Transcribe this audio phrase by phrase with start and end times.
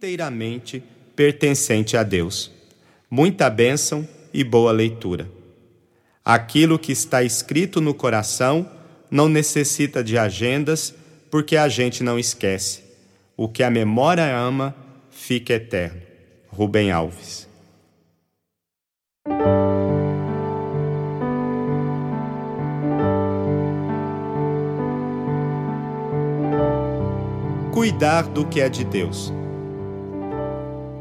[0.00, 0.82] inteiramente
[1.14, 2.50] pertencente a Deus.
[3.10, 5.30] Muita bênção e boa leitura.
[6.24, 8.66] Aquilo que está escrito no coração
[9.10, 10.94] não necessita de agendas,
[11.30, 12.82] porque a gente não esquece.
[13.36, 14.74] O que a memória ama
[15.10, 16.00] fica eterno.
[16.48, 17.46] Rubem Alves.
[27.70, 29.39] Cuidar do que é de Deus.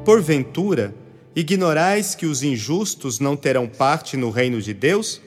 [0.10, 0.96] Porventura,
[1.36, 5.22] ignorais que os injustos não terão parte no reino de Deus?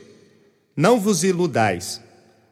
[0.77, 2.01] Não vos iludais.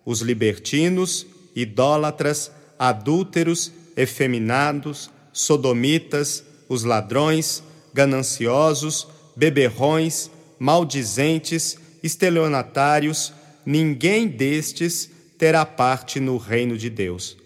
[0.07, 13.33] Os libertinos, idólatras, adúlteros, efeminados, sodomitas, os ladrões, gananciosos, beberrões, maldizentes, estelionatários,
[13.67, 17.37] ninguém destes terá parte no reino de Deus.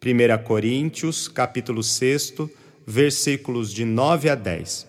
[0.00, 2.34] 1 Coríntios, capítulo 6,
[2.86, 4.86] versículos de 9 a 10.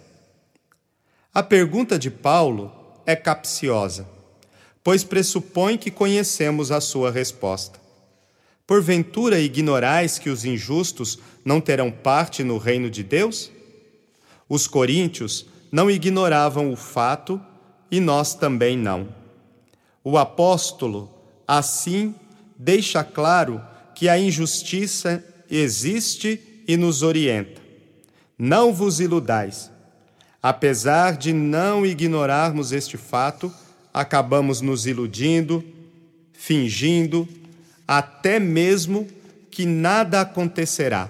[1.34, 2.72] A pergunta de Paulo
[3.06, 4.08] é capciosa,
[4.84, 7.80] pois pressupõe que conhecemos a sua resposta.
[8.68, 13.52] Porventura ignorais que os injustos não terão parte no reino de Deus?
[14.48, 17.40] Os coríntios não ignoravam o fato
[17.90, 19.08] e nós também não.
[20.04, 21.10] O apóstolo,
[21.48, 22.16] assim,
[22.58, 23.62] deixa claro
[23.96, 27.61] que a injustiça existe e nos orienta.
[28.44, 29.70] Não vos iludais.
[30.42, 33.54] Apesar de não ignorarmos este fato,
[33.94, 35.64] acabamos nos iludindo,
[36.34, 37.30] fingindo,
[37.88, 39.08] até mesmo
[39.52, 41.08] que nada acontecerá.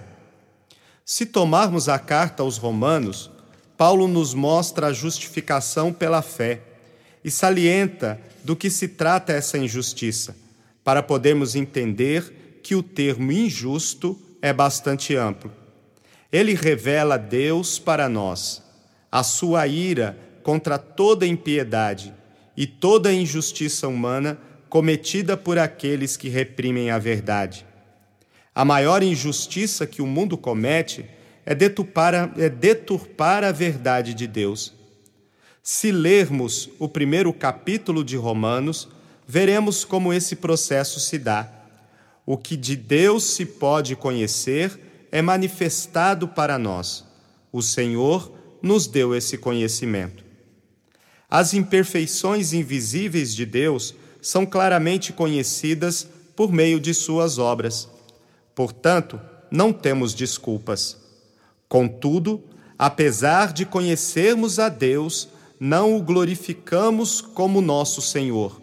[1.05, 3.31] Se tomarmos a carta aos Romanos,
[3.77, 6.59] Paulo nos mostra a justificação pela fé
[7.23, 10.35] e salienta do que se trata essa injustiça,
[10.83, 15.60] para podermos entender que o termo injusto é bastante amplo.
[16.31, 18.63] Ele revela Deus para nós,
[19.11, 22.13] a sua ira contra toda impiedade
[22.55, 27.65] e toda injustiça humana cometida por aqueles que reprimem a verdade.
[28.55, 31.05] A maior injustiça que o mundo comete
[31.45, 34.73] é deturpar a, é deturpar a verdade de Deus.
[35.61, 38.87] Se lermos o primeiro capítulo de Romanos,
[39.27, 41.49] veremos como esse processo se dá.
[42.25, 47.05] O que de Deus se pode conhecer é manifestado para nós.
[47.51, 50.23] O Senhor nos deu esse conhecimento.
[51.29, 57.89] As imperfeições invisíveis de Deus são claramente conhecidas por meio de suas obras.
[58.55, 59.19] Portanto,
[59.49, 60.97] não temos desculpas.
[61.67, 62.43] Contudo,
[62.77, 65.29] apesar de conhecermos a Deus,
[65.59, 68.61] não o glorificamos como nosso Senhor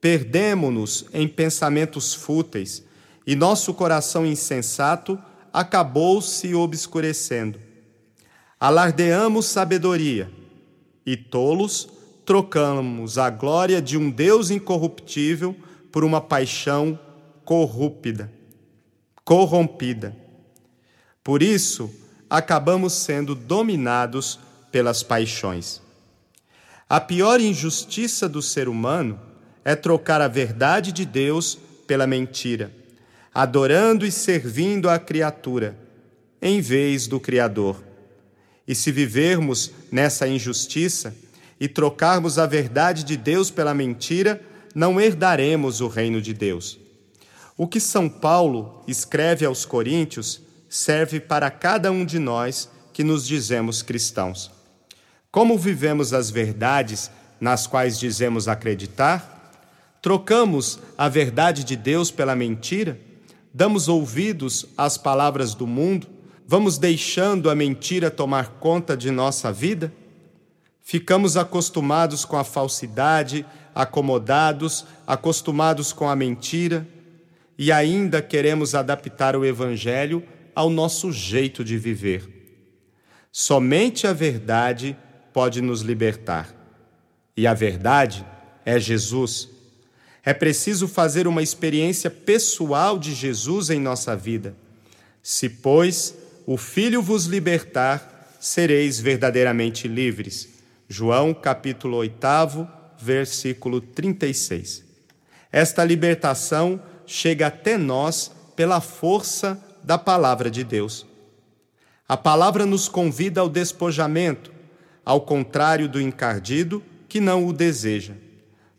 [0.00, 2.82] Perdemo-nos em pensamentos fúteis
[3.26, 5.18] e nosso coração insensato
[5.52, 7.58] acabou se obscurecendo.
[8.58, 10.30] Alardeamos sabedoria
[11.04, 11.88] e tolos
[12.24, 15.56] trocamos a glória de um Deus incorruptível
[15.90, 16.98] por uma paixão
[17.44, 18.30] corrupta,
[19.24, 20.16] corrompida.
[21.24, 21.90] Por isso,
[22.28, 24.38] acabamos sendo dominados
[24.70, 25.82] pelas paixões.
[26.88, 29.18] A pior injustiça do ser humano
[29.64, 32.72] é trocar a verdade de Deus pela mentira,
[33.34, 35.76] adorando e servindo a criatura,
[36.42, 37.82] em vez do Criador.
[38.66, 41.14] E se vivermos nessa injustiça
[41.58, 44.40] e trocarmos a verdade de Deus pela mentira,
[44.74, 46.78] não herdaremos o reino de Deus.
[47.56, 53.26] O que São Paulo escreve aos Coríntios serve para cada um de nós que nos
[53.26, 54.50] dizemos cristãos.
[55.30, 57.10] Como vivemos as verdades
[57.40, 59.52] nas quais dizemos acreditar?
[60.00, 62.98] Trocamos a verdade de Deus pela mentira?
[63.52, 66.06] Damos ouvidos às palavras do mundo?
[66.46, 69.92] Vamos deixando a mentira tomar conta de nossa vida?
[70.80, 73.44] Ficamos acostumados com a falsidade,
[73.74, 76.86] acomodados, acostumados com a mentira
[77.58, 80.24] e ainda queremos adaptar o Evangelho
[80.54, 82.28] ao nosso jeito de viver.
[83.30, 84.96] Somente a verdade
[85.32, 86.54] pode nos libertar.
[87.36, 88.26] E a verdade
[88.64, 89.48] é Jesus
[90.24, 94.54] é preciso fazer uma experiência pessoal de Jesus em nossa vida.
[95.22, 96.14] Se, pois,
[96.46, 100.48] o Filho vos libertar, sereis verdadeiramente livres.
[100.88, 102.68] João capítulo 8,
[102.98, 104.84] versículo 36.
[105.52, 111.06] Esta libertação chega até nós pela força da palavra de Deus.
[112.08, 114.52] A palavra nos convida ao despojamento,
[115.04, 118.14] ao contrário do encardido que não o deseja.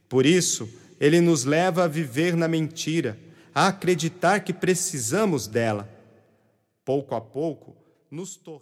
[0.08, 0.70] Por isso,
[1.02, 3.18] ele nos leva a viver na mentira,
[3.56, 5.90] a acreditar que precisamos dela.
[6.86, 7.76] Pouco a pouco,
[8.12, 8.62] nos tornamos.